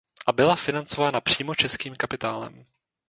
A 0.27 0.31
byla 0.31 0.55
financována 0.55 1.21
přímo 1.21 1.55
českým 1.55 1.95
kapitálem. 1.95 2.65